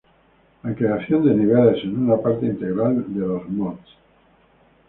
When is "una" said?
2.09-2.17